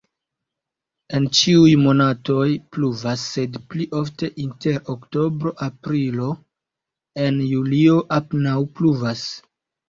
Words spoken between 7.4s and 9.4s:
julio apenaŭ pluvas.